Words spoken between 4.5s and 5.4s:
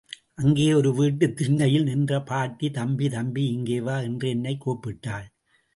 கூப்பிட்டாள்.